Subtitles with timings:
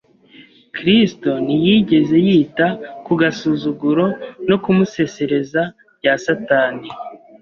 [0.75, 2.67] Kristo ntiyigeze yita
[3.05, 4.05] ku gasuzuguro
[4.49, 5.61] no kumusesereza
[5.99, 6.87] bya Satani